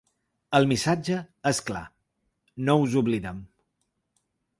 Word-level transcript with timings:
El 0.59 0.63
missatge 0.69 1.17
és 1.51 1.59
clar: 1.67 1.83
No 2.71 2.77
us 2.87 2.97
oblidem. 3.03 3.43